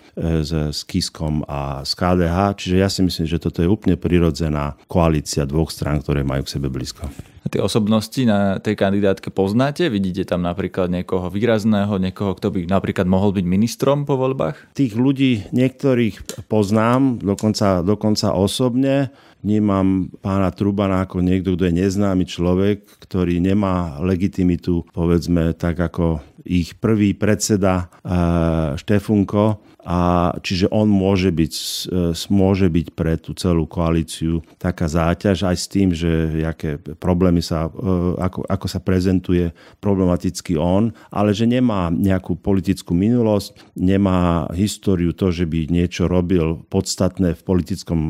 s, 0.44 0.52
s 0.52 0.84
Kiskom 0.84 1.48
a 1.48 1.88
s 1.88 1.96
KDH. 1.96 2.60
Čiže 2.60 2.76
ja 2.76 2.92
si 2.92 3.00
myslím, 3.00 3.24
že 3.24 3.40
toto 3.40 3.64
je 3.64 3.72
úplne 3.72 3.96
prirodzená 3.96 4.76
koalícia 4.92 5.48
dvoch 5.48 5.72
strán, 5.72 6.04
ktoré 6.04 6.28
majú 6.28 6.44
k 6.44 6.60
sebe 6.60 6.68
blízko. 6.68 7.08
Tie 7.50 7.58
osobnosti 7.58 8.22
na 8.29 8.62
tej 8.62 8.77
kandidátke 8.77 9.34
poznáte? 9.34 9.89
Vidíte 9.89 10.22
tam 10.22 10.46
napríklad 10.46 10.94
niekoho 10.94 11.34
výrazného, 11.34 11.98
niekoho, 11.98 12.38
kto 12.38 12.53
by 12.53 12.70
napríklad 12.70 13.10
mohol 13.10 13.34
byť 13.34 13.46
ministrom 13.50 14.06
po 14.06 14.22
voľbách? 14.22 14.77
Tých 14.77 14.94
ľudí 14.94 15.50
niektorých 15.50 16.46
poznám, 16.46 17.18
dokonca, 17.18 17.82
dokonca 17.82 18.38
osobne. 18.38 19.10
Vnímam 19.41 20.12
pána 20.20 20.53
Trubana 20.53 21.08
ako 21.08 21.25
niekto, 21.25 21.56
kto 21.56 21.72
je 21.72 21.79
neznámy 21.79 22.27
človek, 22.27 22.86
ktorý 23.01 23.41
nemá 23.41 23.98
legitimitu, 24.03 24.86
povedzme, 24.91 25.56
tak 25.58 25.79
ako 25.79 26.22
ich 26.50 26.74
prvý 26.82 27.13
predseda 27.13 27.94
eh, 28.01 28.74
Štefunko, 28.74 29.70
a 29.89 30.29
čiže 30.44 30.68
on 30.75 30.91
môže 30.91 31.32
byť, 31.32 31.53
e, 31.89 32.13
môže 32.29 32.68
byť 32.68 32.88
pre 32.94 33.15
tú 33.15 33.32
celú 33.32 33.63
koalíciu 33.63 34.44
taká 34.60 34.91
záťaž 34.91 35.48
aj 35.48 35.56
s 35.56 35.65
tým, 35.72 35.96
že 35.96 36.44
aké 36.44 36.75
problémy 36.77 37.39
sa, 37.39 37.72
e, 37.72 37.72
ako, 38.20 38.44
ako 38.44 38.68
sa 38.68 38.84
prezentuje 38.84 39.56
problematicky 39.79 40.60
on, 40.60 40.91
ale 41.10 41.32
že 41.32 41.48
nemá 41.48 41.88
nejakú 41.89 42.36
politickú 42.36 42.91
minulosť, 42.91 43.56
nemá 43.79 44.51
históriu 44.51 45.10
to, 45.15 45.32
že 45.32 45.48
by 45.48 45.72
niečo 45.72 46.12
robil 46.12 46.60
podstatné 46.68 47.39
v 47.39 47.41
politickom 47.41 48.01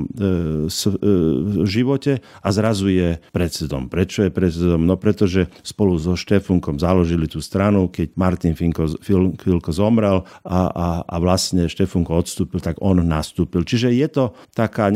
živote 1.64 2.20
a 2.42 2.48
zrazu 2.50 2.90
je 2.90 3.10
predsedom. 3.32 3.88
Prečo 3.88 4.26
je 4.26 4.32
predsedom? 4.34 4.84
No 4.84 4.98
pretože 4.98 5.48
spolu 5.62 6.02
so 6.02 6.18
Štefunkom 6.18 6.82
založili 6.82 7.30
tú 7.30 7.40
stranu, 7.40 7.88
keď 7.88 8.18
Martin 8.30 8.54
Filko 8.54 9.72
zomrel 9.74 10.22
a, 10.46 10.60
a, 10.70 10.88
a 11.02 11.16
vlastne 11.18 11.66
Štefunko 11.66 12.22
odstúpil, 12.22 12.62
tak 12.62 12.78
on 12.86 13.02
nastúpil. 13.02 13.66
Čiže 13.66 13.90
je 13.90 14.06
to 14.06 14.38
taká 14.54 14.94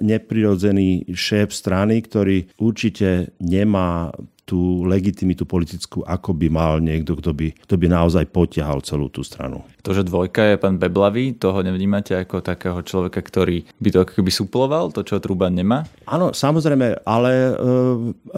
neprirodzený 0.00 1.04
šéf 1.12 1.52
strany, 1.52 2.00
ktorý 2.00 2.48
určite 2.56 3.36
nemá 3.44 4.08
tú 4.46 4.86
legitimitu 4.86 5.42
politickú, 5.42 6.06
ako 6.06 6.30
by 6.30 6.46
mal 6.46 6.72
niekto, 6.78 7.18
kto 7.18 7.34
by, 7.34 7.50
kto 7.66 7.74
by 7.74 7.86
naozaj 7.90 8.30
potiahal 8.30 8.78
celú 8.78 9.10
tú 9.10 9.26
stranu. 9.26 9.66
To, 9.82 9.90
že 9.90 10.06
dvojka 10.06 10.54
je 10.54 10.56
pán 10.62 10.78
Beblavý, 10.78 11.34
toho 11.34 11.66
nevnímate 11.66 12.14
ako 12.14 12.42
takého 12.42 12.78
človeka, 12.86 13.18
ktorý 13.18 13.66
by 13.82 13.88
to 13.90 13.98
ako 14.06 14.12
keby 14.22 14.30
suploval, 14.30 14.94
to, 14.94 15.02
čo 15.02 15.18
Truban 15.18 15.50
nemá? 15.50 15.82
Áno, 16.06 16.30
samozrejme, 16.30 17.02
ale 17.02 17.32
e, 17.34 17.52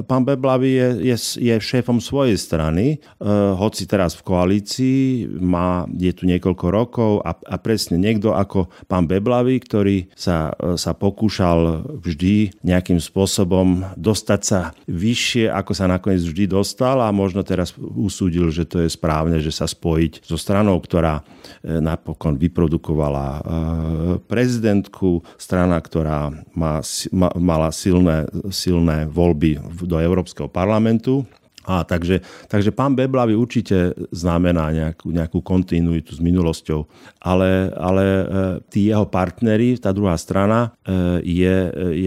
pán 0.09 0.25
Beblavý 0.25 0.81
je, 0.81 0.89
je, 1.13 1.17
je 1.45 1.55
šéfom 1.61 2.01
svojej 2.01 2.41
strany, 2.41 2.97
e, 2.97 3.29
hoci 3.57 3.85
teraz 3.85 4.17
v 4.17 4.25
koalícii, 4.25 5.29
má, 5.45 5.85
je 5.93 6.13
tu 6.17 6.25
niekoľko 6.25 6.67
rokov 6.73 7.13
a, 7.21 7.37
a 7.37 7.57
presne 7.61 8.01
niekto 8.01 8.33
ako 8.33 8.73
pán 8.89 9.05
Beblavý, 9.05 9.61
ktorý 9.61 10.09
sa, 10.17 10.57
e, 10.57 10.81
sa 10.81 10.97
pokúšal 10.97 11.85
vždy 12.01 12.65
nejakým 12.65 12.97
spôsobom 12.97 13.93
dostať 14.01 14.41
sa 14.41 14.61
vyššie, 14.89 15.53
ako 15.53 15.73
sa 15.77 15.85
na 15.85 15.98
nakoniec 15.99 16.23
vždy 16.23 16.47
dostal 16.47 17.03
a 17.03 17.11
možno 17.11 17.43
teraz 17.43 17.75
usúdil, 17.77 18.55
že 18.55 18.65
to 18.65 18.87
je 18.87 18.89
správne, 18.89 19.43
že 19.43 19.51
sa 19.51 19.67
spojiť 19.67 20.23
so 20.23 20.39
stranou, 20.39 20.79
ktorá 20.79 21.21
e, 21.21 21.23
napokon 21.83 22.39
vyprodukovala 22.39 23.27
e, 23.27 23.41
prezidentku, 24.25 25.27
strana, 25.35 25.83
ktorá 25.83 26.31
má, 26.55 26.81
mala 27.35 27.75
silné, 27.75 28.31
silné 28.55 29.11
voľby 29.11 29.59
do 29.83 29.99
Európskeho 29.99 30.47
parlamentu 30.47 31.27
a 31.69 31.85
takže, 31.85 32.25
takže 32.49 32.73
pán 32.73 32.97
Beblavy 32.97 33.37
určite 33.37 33.93
znamená 34.09 34.73
nejakú, 34.73 35.13
nejakú 35.13 35.45
kontinuitu 35.45 36.17
s 36.17 36.21
minulosťou, 36.25 36.89
ale, 37.21 37.69
ale 37.77 38.05
e, 38.09 38.25
tí 38.73 38.89
jeho 38.89 39.05
partneri, 39.05 39.77
tá 39.77 39.93
druhá 39.93 40.17
strana, 40.17 40.73
e, 40.81 41.21
je, 41.29 41.57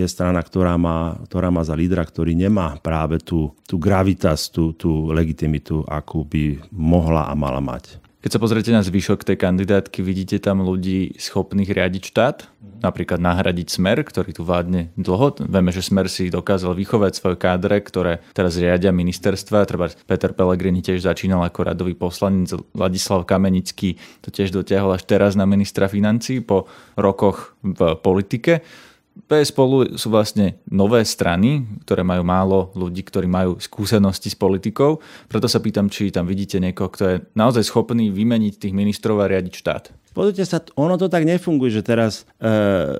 je 0.01 0.05
strana, 0.09 0.41
ktorá 0.41 0.81
má, 0.81 1.21
ktorá 1.29 1.53
má 1.53 1.61
za 1.61 1.77
lídra, 1.77 2.01
ktorý 2.01 2.33
nemá 2.33 2.81
práve 2.81 3.21
tú, 3.21 3.53
tú 3.69 3.77
gravitas, 3.77 4.49
tú, 4.49 4.73
tú 4.73 5.13
legitimitu, 5.13 5.85
akú 5.85 6.25
by 6.25 6.57
mohla 6.73 7.29
a 7.29 7.37
mala 7.37 7.61
mať. 7.61 8.00
Keď 8.21 8.37
sa 8.37 8.43
pozriete 8.43 8.69
na 8.69 8.85
zvyšok 8.85 9.25
tej 9.25 9.33
kandidátky, 9.33 10.05
vidíte 10.05 10.37
tam 10.37 10.61
ľudí 10.61 11.17
schopných 11.17 11.73
riadiť 11.73 12.03
štát? 12.13 12.37
Napríklad 12.85 13.17
nahradiť 13.17 13.81
Smer, 13.81 14.05
ktorý 14.05 14.29
tu 14.29 14.45
vládne 14.45 14.93
dlho. 14.93 15.41
Vieme, 15.41 15.73
že 15.73 15.81
Smer 15.81 16.05
si 16.05 16.29
dokázal 16.29 16.77
vychovať 16.77 17.17
svoje 17.17 17.41
kádre, 17.41 17.81
ktoré 17.81 18.21
teraz 18.37 18.61
riadia 18.61 18.93
ministerstva. 18.93 19.65
Treba 19.65 19.89
Peter 20.05 20.37
Pellegrini 20.37 20.85
tiež 20.85 21.01
začínal 21.01 21.41
ako 21.41 21.73
radový 21.73 21.97
poslanec. 21.97 22.53
Ladislav 22.77 23.25
Kamenický 23.25 23.97
to 24.21 24.29
tiež 24.29 24.53
dotiahol 24.53 24.93
až 24.93 25.01
teraz 25.09 25.33
na 25.33 25.49
ministra 25.49 25.89
financí 25.89 26.45
po 26.45 26.69
rokoch 27.01 27.57
v 27.65 27.97
politike. 28.05 28.61
PS 29.27 29.51
spolu 29.51 29.99
sú 29.99 30.07
vlastne 30.07 30.59
nové 30.67 31.03
strany, 31.03 31.67
ktoré 31.83 32.03
majú 32.03 32.23
málo 32.23 32.59
ľudí, 32.75 33.03
ktorí 33.03 33.27
majú 33.27 33.59
skúsenosti 33.59 34.31
s 34.31 34.39
politikou. 34.39 35.03
Preto 35.27 35.51
sa 35.51 35.59
pýtam, 35.59 35.91
či 35.91 36.11
tam 36.11 36.27
vidíte 36.27 36.59
niekoho, 36.63 36.91
kto 36.91 37.03
je 37.07 37.15
naozaj 37.35 37.67
schopný 37.67 38.07
vymeniť 38.11 38.59
tých 38.59 38.73
ministrov 38.75 39.19
a 39.19 39.31
riadiť 39.31 39.53
štát. 39.55 39.85
Pozrite 40.11 40.43
sa, 40.43 40.59
ono 40.75 40.99
to 40.99 41.07
tak 41.07 41.23
nefunguje, 41.23 41.71
že 41.71 41.87
teraz 41.87 42.27
e, 42.35 42.51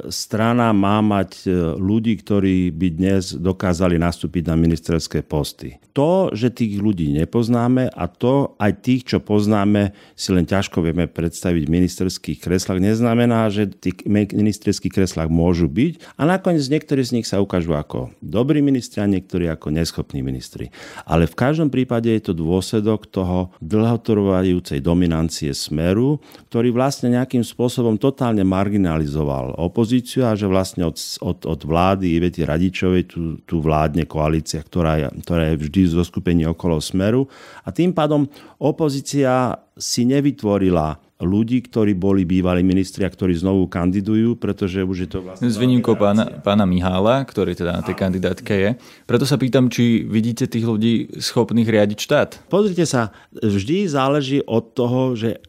strana 0.08 0.72
má 0.72 1.04
mať 1.04 1.44
e, 1.44 1.48
ľudí, 1.76 2.16
ktorí 2.16 2.72
by 2.72 2.88
dnes 2.88 3.36
dokázali 3.36 4.00
nastúpiť 4.00 4.48
na 4.48 4.56
ministerské 4.56 5.20
posty. 5.20 5.76
To, 5.92 6.32
že 6.32 6.56
tých 6.56 6.80
ľudí 6.80 7.12
nepoznáme 7.12 7.92
a 7.92 8.08
to 8.08 8.56
aj 8.56 8.72
tých, 8.80 9.12
čo 9.12 9.20
poznáme, 9.20 9.92
si 10.16 10.32
len 10.32 10.48
ťažko 10.48 10.80
vieme 10.80 11.04
predstaviť 11.04 11.68
v 11.68 11.74
ministerských 11.84 12.38
kreslách, 12.40 12.80
neznamená, 12.80 13.52
že 13.52 13.68
tí 13.68 13.92
ministerských 14.08 15.04
kreslách 15.04 15.28
môžu 15.28 15.68
byť 15.68 16.01
a 16.18 16.28
nakoniec 16.28 16.66
niektorí 16.68 17.02
z 17.02 17.16
nich 17.20 17.28
sa 17.28 17.42
ukážu 17.42 17.74
ako 17.74 18.14
dobrí 18.20 18.60
ministri 18.60 19.02
a 19.02 19.10
niektorí 19.10 19.48
ako 19.48 19.74
neschopní 19.74 20.22
ministri. 20.22 20.70
Ale 21.06 21.26
v 21.26 21.36
každom 21.38 21.70
prípade 21.74 22.12
je 22.12 22.32
to 22.32 22.34
dôsledok 22.36 23.10
toho 23.10 23.54
dlhotrvajúcej 23.64 24.84
dominancie 24.84 25.52
smeru, 25.52 26.20
ktorý 26.50 26.74
vlastne 26.74 27.14
nejakým 27.14 27.46
spôsobom 27.46 27.98
totálne 27.98 28.44
marginalizoval 28.46 29.58
opozíciu 29.58 30.28
a 30.28 30.38
že 30.38 30.50
vlastne 30.50 30.88
od, 30.88 30.98
od, 31.22 31.46
od 31.46 31.62
vlády 31.64 32.18
Ivety 32.18 32.44
Radičovej 32.44 33.04
tu, 33.10 33.40
tu 33.46 33.64
vládne 33.64 34.06
koalícia, 34.10 34.62
ktorá 34.62 34.98
je, 35.00 35.08
ktorá 35.24 35.54
je 35.54 35.62
vždy 35.62 35.82
zo 35.92 36.04
skupení 36.04 36.44
okolo 36.48 36.82
smeru. 36.82 37.30
A 37.64 37.70
tým 37.70 37.94
pádom 37.94 38.28
opozícia 38.60 39.58
si 39.78 40.06
nevytvorila 40.06 41.00
ľudí, 41.22 41.62
ktorí 41.64 41.94
boli 41.94 42.26
bývalí 42.26 42.66
ministri 42.66 43.06
a 43.06 43.14
ktorí 43.14 43.38
znovu 43.38 43.70
kandidujú, 43.70 44.36
pretože 44.36 44.82
už 44.82 44.98
je 45.06 45.10
to 45.10 45.20
vlastne... 45.22 45.48
S 45.48 45.62
výnimkou 45.62 45.94
pána, 45.96 46.42
pána 46.42 46.66
Mihála, 46.66 47.22
ktorý 47.24 47.54
teda 47.54 47.78
na 47.78 47.86
tej 47.86 47.96
kandidátke 47.96 48.52
je. 48.52 48.70
Preto 49.06 49.30
sa 49.30 49.38
pýtam, 49.38 49.70
či 49.70 50.04
vidíte 50.04 50.50
tých 50.50 50.66
ľudí 50.66 51.22
schopných 51.22 51.70
riadiť 51.70 52.00
štát. 52.02 52.30
Pozrite 52.50 52.84
sa, 52.90 53.14
vždy 53.32 53.86
záleží 53.86 54.42
od 54.44 54.74
toho, 54.74 55.14
že 55.14 55.40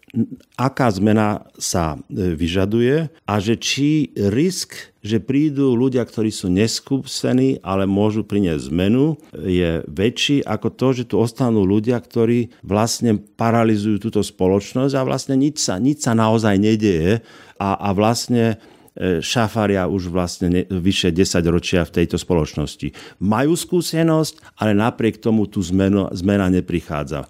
aká 0.60 0.92
zmena 0.92 1.48
sa 1.56 1.96
e, 1.96 2.36
vyžaduje 2.36 3.08
a 3.24 3.34
že 3.40 3.56
či 3.56 4.12
risk, 4.12 4.92
že 5.00 5.24
prídu 5.24 5.72
ľudia, 5.72 6.04
ktorí 6.04 6.28
sú 6.28 6.52
neskúsení, 6.52 7.58
ale 7.64 7.88
môžu 7.88 8.20
priniesť 8.22 8.68
zmenu, 8.68 9.16
je 9.32 9.80
väčší 9.88 10.44
ako 10.44 10.68
to, 10.76 10.88
že 10.92 11.04
tu 11.08 11.16
ostanú 11.16 11.64
ľudia, 11.64 11.96
ktorí 11.96 12.52
vlastne 12.60 13.18
paralizujú 13.18 13.98
túto 13.98 14.20
spoločnosť 14.20 14.92
a 14.92 15.06
vlastne 15.08 15.34
nič 15.40 15.64
sa, 15.64 15.80
nič 15.80 16.04
sa 16.04 16.12
naozaj 16.12 16.60
nedieje 16.60 17.24
a, 17.56 17.80
a 17.80 17.88
vlastne 17.96 18.60
šafaria 19.00 19.88
už 19.88 20.12
vlastne 20.12 20.68
vyše 20.68 21.08
10 21.08 21.40
ročia 21.48 21.80
v 21.88 22.02
tejto 22.02 22.20
spoločnosti. 22.20 22.92
Majú 23.24 23.56
skúsenosť, 23.56 24.60
ale 24.60 24.76
napriek 24.76 25.16
tomu 25.16 25.48
tu 25.48 25.64
zmenu, 25.64 26.12
zmena 26.12 26.52
neprichádza. 26.52 27.24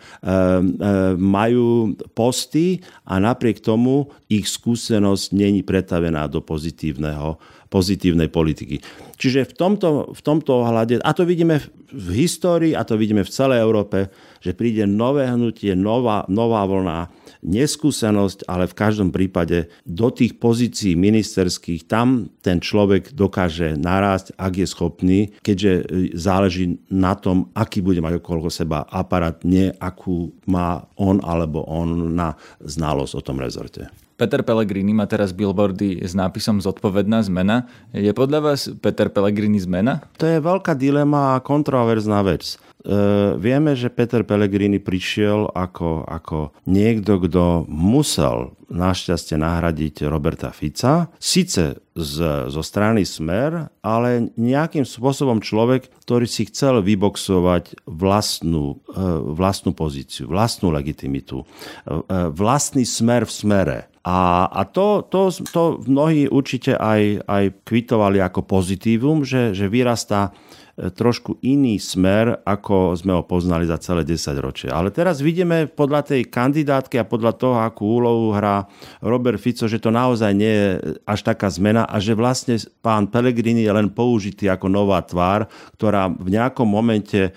Majú 1.17 1.95
posty 2.19 2.83
a 3.07 3.23
napriek 3.23 3.63
tomu 3.63 4.11
ich 4.27 4.51
skúsenosť 4.51 5.31
není 5.31 5.63
pretavená 5.63 6.27
do 6.27 6.43
pozitívneho 6.43 7.39
pozitívnej 7.73 8.29
politiky. 8.29 8.85
Čiže 9.17 9.49
v 9.49 9.55
tomto, 9.57 9.89
v 10.13 10.21
tomto 10.21 10.61
ohľade, 10.61 11.01
a 11.01 11.11
to 11.17 11.25
vidíme 11.25 11.57
v 11.89 12.09
histórii, 12.13 12.77
a 12.77 12.85
to 12.85 13.01
vidíme 13.01 13.25
v 13.25 13.33
celej 13.33 13.65
Európe, 13.65 14.13
že 14.45 14.53
príde 14.53 14.85
nové 14.85 15.25
hnutie, 15.25 15.73
nová, 15.73 16.29
nová 16.29 16.69
vlna, 16.69 17.09
neskúsenosť, 17.43 18.47
ale 18.47 18.71
v 18.71 18.79
každom 18.79 19.11
prípade 19.11 19.67
do 19.83 20.09
tých 20.15 20.39
pozícií 20.39 20.95
ministerských 20.95 21.91
tam 21.91 22.31
ten 22.39 22.63
človek 22.63 23.17
dokáže 23.17 23.75
narásť, 23.75 24.39
ak 24.39 24.53
je 24.63 24.67
schopný, 24.67 25.21
keďže 25.43 25.73
záleží 26.15 26.79
na 26.87 27.19
tom, 27.19 27.51
aký 27.57 27.83
bude 27.83 27.99
mať 27.99 28.23
okolo 28.23 28.47
seba 28.47 28.87
aparát, 28.87 29.43
nie 29.43 29.75
akú 29.83 30.31
má 30.47 30.87
on 30.95 31.19
alebo 31.23 31.67
on 31.67 32.15
na 32.15 32.39
znalosť 32.63 33.13
o 33.19 33.23
tom 33.27 33.43
rezorte. 33.43 34.02
Peter 34.17 34.45
Pellegrini 34.45 34.93
má 34.93 35.09
teraz 35.09 35.33
billboardy 35.33 36.05
s 36.05 36.13
nápisom 36.13 36.61
Zodpovedná 36.61 37.25
zmena. 37.25 37.67
Je 37.97 38.13
podľa 38.13 38.53
vás 38.53 38.69
Peter 38.79 39.09
Pellegrini 39.09 39.59
zmena? 39.59 40.05
To 40.21 40.29
je 40.29 40.39
veľká 40.39 40.77
dilema 40.77 41.37
a 41.37 41.43
kontroverzná 41.43 42.21
vec. 42.23 42.61
Uh, 42.83 43.39
vieme, 43.39 43.79
že 43.79 43.95
Peter 43.95 44.27
Pellegrini 44.27 44.83
prišiel 44.83 45.55
ako, 45.55 46.03
ako 46.03 46.51
niekto, 46.67 47.23
kto 47.23 47.63
musel 47.71 48.59
našťastie 48.75 49.39
nahradiť 49.39 50.03
Roberta 50.11 50.51
Fica. 50.51 51.07
Sice 51.23 51.79
z, 51.95 52.17
zo 52.51 52.63
strany 52.67 53.07
Smer, 53.07 53.71
ale 53.87 54.35
nejakým 54.35 54.83
spôsobom 54.83 55.39
človek, 55.39 55.95
ktorý 56.03 56.27
si 56.27 56.51
chcel 56.51 56.83
vyboxovať 56.83 57.87
vlastnú, 57.87 58.83
uh, 58.91 59.31
vlastnú 59.31 59.71
pozíciu, 59.79 60.27
vlastnú 60.27 60.75
legitimitu, 60.75 61.47
uh, 61.87 62.35
vlastný 62.35 62.83
smer 62.83 63.31
v 63.31 63.33
smere. 63.33 63.79
A, 64.03 64.51
a 64.51 64.67
to, 64.67 65.07
to, 65.07 65.31
to 65.55 65.79
mnohí 65.87 66.27
určite 66.27 66.75
aj, 66.75 67.23
aj 67.31 67.45
kvitovali 67.63 68.19
ako 68.19 68.43
pozitívum, 68.43 69.23
že, 69.23 69.55
že 69.55 69.71
vyrastá 69.71 70.35
E, 70.35 70.62
trošku 70.77 71.37
iný 71.45 71.77
smer, 71.77 72.41
ako 72.49 72.97
sme 72.97 73.13
ho 73.13 73.23
poznali 73.23 73.69
za 73.69 73.77
celé 73.77 74.09
10 74.09 74.33
ročie. 74.41 74.69
Ale 74.73 74.89
teraz 74.89 75.21
vidíme 75.21 75.69
podľa 75.69 76.17
tej 76.17 76.33
kandidátky 76.33 76.97
a 76.97 77.09
podľa 77.09 77.33
toho, 77.37 77.57
akú 77.61 78.01
úlohu 78.01 78.33
hrá 78.33 78.65
Robert 79.05 79.37
Fico, 79.37 79.69
že 79.69 79.77
to 79.77 79.93
naozaj 79.93 80.33
nie 80.33 80.49
je 80.49 80.69
až 81.05 81.21
taká 81.29 81.53
zmena 81.53 81.85
a 81.85 82.01
že 82.01 82.17
vlastne 82.17 82.57
pán 82.81 83.05
Pellegrini 83.05 83.69
je 83.69 83.73
len 83.73 83.93
použitý 83.93 84.49
ako 84.49 84.73
nová 84.73 85.05
tvár, 85.05 85.45
ktorá 85.77 86.09
v 86.09 86.29
nejakom 86.33 86.65
momente 86.65 87.21
e, 87.21 87.31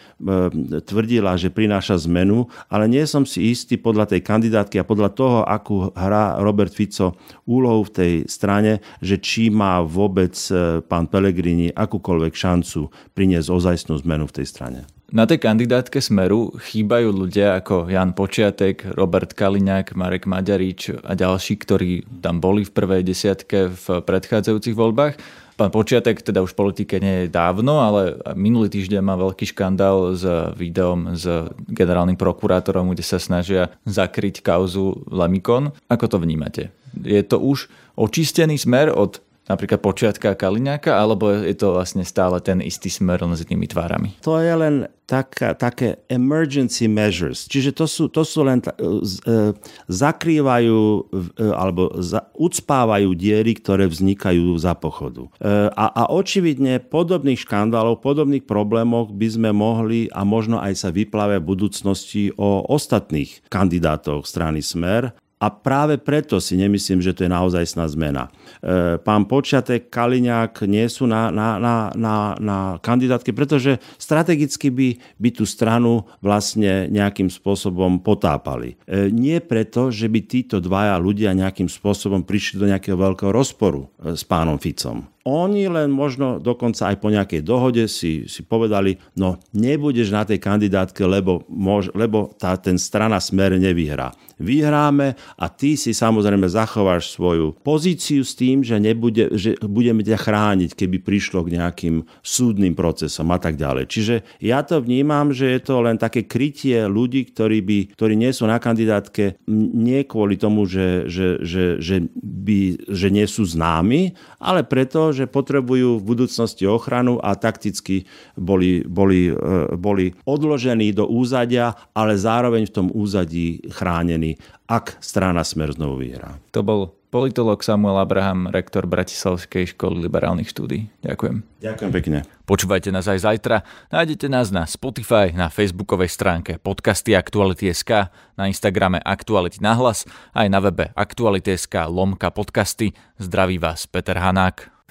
tvrdila, 0.87 1.35
že 1.35 1.51
prináša 1.51 1.99
zmenu, 2.07 2.47
ale 2.71 2.87
nie 2.87 3.03
som 3.03 3.27
si 3.27 3.51
istý 3.51 3.75
podľa 3.75 4.15
tej 4.15 4.23
kandidátky 4.23 4.79
a 4.79 4.87
podľa 4.87 5.09
toho, 5.11 5.37
akú 5.43 5.91
hrá 5.91 6.39
Robert 6.39 6.71
Fico 6.71 7.19
úlohu 7.43 7.83
v 7.83 7.91
tej 7.91 8.13
strane, 8.31 8.79
že 9.03 9.19
či 9.19 9.51
má 9.51 9.83
vôbec 9.83 10.33
e, 10.47 10.79
pán 10.87 11.11
Pellegrini 11.11 11.67
akúkoľvek 11.75 12.33
šancu 12.33 12.87
pri 13.11 13.24
priniesť 13.25 13.49
ozajstnú 13.49 13.97
zmenu 14.05 14.29
v 14.29 14.35
tej 14.37 14.45
strane. 14.45 14.79
Na 15.09 15.25
tej 15.25 15.41
kandidátke 15.41 15.97
Smeru 15.97 16.53
chýbajú 16.61 17.09
ľudia 17.09 17.57
ako 17.57 17.89
Jan 17.89 18.13
Počiatek, 18.13 18.93
Robert 18.93 19.33
Kaliňák, 19.33 19.97
Marek 19.97 20.29
Maďarič 20.29 21.01
a 21.01 21.17
ďalší, 21.17 21.57
ktorí 21.57 22.05
tam 22.21 22.37
boli 22.37 22.61
v 22.61 22.69
prvej 22.69 23.01
desiatke 23.01 23.73
v 23.73 23.85
predchádzajúcich 24.05 24.77
voľbách. 24.77 25.17
Pán 25.57 25.73
Počiatek 25.73 26.21
teda 26.21 26.45
už 26.45 26.53
v 26.53 26.69
politike 26.69 27.01
nie 27.01 27.25
je 27.25 27.33
dávno, 27.33 27.81
ale 27.81 28.21
minulý 28.37 28.69
týždeň 28.69 29.01
má 29.01 29.17
veľký 29.17 29.49
škandál 29.49 30.13
s 30.13 30.21
videom 30.53 31.17
s 31.17 31.25
generálnym 31.65 32.21
prokurátorom, 32.21 32.93
kde 32.93 33.01
sa 33.01 33.17
snažia 33.17 33.73
zakryť 33.89 34.45
kauzu 34.45 35.01
Lemikon. 35.09 35.73
Ako 35.89 36.05
to 36.13 36.21
vnímate? 36.21 36.69
Je 36.93 37.25
to 37.25 37.41
už 37.41 37.73
očistený 37.97 38.61
smer 38.61 38.93
od 38.93 39.24
napríklad 39.45 39.79
počiatka 39.81 40.33
Kaliňáka, 40.33 40.93
alebo 40.97 41.29
je 41.31 41.55
to 41.55 41.77
vlastne 41.77 42.01
stále 42.05 42.41
ten 42.41 42.61
istý 42.61 42.89
smer 42.89 43.21
len 43.21 43.37
s 43.37 43.45
tými 43.45 43.69
tvárami? 43.69 44.17
To 44.25 44.41
je 44.41 44.53
len 44.53 44.89
tak, 45.05 45.37
také 45.61 46.01
emergency 46.09 46.89
measures, 46.89 47.45
čiže 47.45 47.77
to 47.77 47.85
sú, 47.85 48.09
to 48.09 48.25
sú 48.25 48.41
len 48.41 48.57
uh, 48.65 49.53
zakrývajú 49.85 50.77
uh, 50.77 51.53
alebo 51.53 51.93
za, 52.01 52.25
ucpávajú 52.33 53.13
diery, 53.13 53.53
ktoré 53.53 53.85
vznikajú 53.85 54.57
za 54.57 54.73
pochodu. 54.73 55.29
A, 55.71 55.85
a 55.93 56.03
očividne 56.11 56.81
podobných 56.83 57.39
škandálov, 57.39 58.03
podobných 58.03 58.43
problémoch 58.43 59.13
by 59.13 59.27
sme 59.29 59.49
mohli 59.55 60.11
a 60.11 60.27
možno 60.27 60.59
aj 60.59 60.73
sa 60.75 60.89
vyplave 60.91 61.39
v 61.39 61.47
budúcnosti 61.47 62.33
o 62.35 62.65
ostatných 62.67 63.45
kandidátoch 63.47 64.27
strany 64.27 64.59
Smer 64.59 65.15
a 65.35 65.51
práve 65.51 65.99
preto 65.99 66.39
si 66.39 66.55
nemyslím, 66.55 67.03
že 67.03 67.11
to 67.11 67.27
je 67.27 67.31
naozaj 67.31 67.67
sná 67.67 67.85
zmena. 67.91 68.31
E, 68.63 68.95
pán 69.03 69.27
Počiatek, 69.27 69.91
Kaliňák 69.91 70.63
nie 70.63 70.87
sú 70.87 71.05
na, 71.05 71.27
na, 71.27 71.59
na, 71.59 71.75
na, 71.91 72.15
na 72.39 72.57
kandidátke, 72.79 73.35
pretože 73.35 73.83
strategicky 73.99 74.71
by, 74.71 74.89
by 75.19 75.29
tú 75.35 75.43
stranu 75.43 76.07
vlastne 76.23 76.87
nejakým 76.87 77.27
spôsobom 77.27 77.99
potápali. 77.99 78.79
E, 78.87 79.11
nie 79.11 79.43
preto, 79.43 79.91
že 79.91 80.07
by 80.07 80.19
títo 80.23 80.63
dvaja 80.63 80.95
ľudia 80.95 81.35
nejakým 81.35 81.67
spôsobom 81.67 82.23
prišli 82.23 82.55
do 82.63 82.69
nejakého 82.71 82.95
veľkého 82.95 83.35
rozporu 83.35 83.91
e, 83.99 84.15
s 84.15 84.23
pánom 84.23 84.55
Ficom. 84.55 85.14
Oni 85.25 85.65
len 85.65 85.89
možno 85.89 86.37
dokonca 86.37 86.93
aj 86.93 87.01
po 87.01 87.09
nejakej 87.09 87.41
dohode 87.41 87.89
si, 87.89 88.29
si 88.29 88.45
povedali, 88.45 89.01
no 89.17 89.41
nebudeš 89.57 90.13
na 90.13 90.21
tej 90.21 90.37
kandidátke, 90.37 91.01
lebo, 91.01 91.41
mož, 91.49 91.89
lebo 91.97 92.29
tá, 92.37 92.53
ten 92.61 92.77
strana 92.77 93.17
smer 93.17 93.57
nevyhrá. 93.57 94.13
Vyhráme 94.37 95.17
a 95.39 95.45
ty 95.49 95.79
si 95.79 95.97
samozrejme 95.97 96.45
zachováš 96.45 97.15
svoju 97.15 97.57
pozíciu 97.65 98.21
s 98.21 98.37
tým, 98.37 98.61
že, 98.61 98.77
nebude, 98.77 99.33
že 99.33 99.57
budeme 99.63 100.05
ťa 100.05 100.19
chrániť, 100.19 100.77
keby 100.77 101.01
prišlo 101.01 101.41
k 101.47 101.57
nejakým 101.57 101.95
súdnym 102.21 102.77
procesom 102.77 103.31
a 103.33 103.41
tak 103.41 103.57
ďalej. 103.57 103.89
Čiže 103.89 104.15
ja 104.43 104.61
to 104.61 104.83
vnímam, 104.83 105.33
že 105.33 105.57
je 105.57 105.61
to 105.63 105.81
len 105.81 105.97
také 105.97 106.27
krytie 106.29 106.85
ľudí, 106.85 107.31
ktorí, 107.33 107.65
by, 107.65 107.79
ktorí 107.97 108.13
nie 108.13 108.29
sú 108.29 108.45
na 108.45 108.61
kandidátke 108.61 109.41
nie 109.73 110.03
kvôli 110.03 110.35
tomu, 110.35 110.67
že, 110.67 111.07
že, 111.07 111.39
že, 111.41 111.65
že, 111.79 112.05
by, 112.19 112.91
že 112.91 113.07
nie 113.09 113.25
sú 113.25 113.47
známi, 113.47 114.13
ale 114.43 114.67
preto, 114.67 115.14
že 115.15 115.31
potrebujú 115.31 115.97
v 115.97 116.03
budúcnosti 116.03 116.67
ochranu 116.67 117.17
a 117.23 117.39
takticky 117.39 118.03
boli, 118.35 118.83
boli, 118.83 119.31
e, 119.31 119.73
boli 119.79 120.11
odložení 120.27 120.91
do 120.91 121.07
úzadia, 121.07 121.73
ale 121.95 122.19
zároveň 122.19 122.67
v 122.67 122.75
tom 122.75 122.87
úzadí 122.91 123.63
chránení, 123.71 124.35
ak 124.67 124.99
strana 124.99 125.47
Smer 125.47 125.71
znovu 125.71 126.03
vyhrá. 126.03 126.35
To 126.51 126.59
bol 126.59 126.91
politolog 127.15 127.63
Samuel 127.63 127.95
Abraham, 128.03 128.51
rektor 128.51 128.83
Bratislavskej 128.83 129.71
školy 129.71 130.03
liberálnych 130.03 130.51
štúdí. 130.51 130.91
Ďakujem. 130.99 131.47
Ďakujem 131.63 131.91
pekne. 131.95 132.17
Počúvajte 132.43 132.91
nás 132.91 133.07
aj 133.07 133.23
zajtra. 133.23 133.63
Nájdete 133.87 134.27
nás 134.27 134.51
na 134.51 134.67
Spotify, 134.67 135.31
na 135.31 135.47
facebookovej 135.47 136.11
stránke 136.11 136.59
podcasty 136.59 137.15
Aktuality.sk, 137.15 138.11
na 138.35 138.51
Instagrame 138.51 138.99
Aktuality 138.99 139.63
na 139.63 139.79
hlas, 139.79 140.03
aj 140.35 140.51
na 140.51 140.59
webe 140.59 140.91
Aktuality.sk 140.91 141.87
lomka 141.87 142.27
podcasty. 142.35 142.91
Zdraví 143.15 143.63
vás 143.63 143.87
Peter 143.87 144.19
Hanák. 144.19 144.74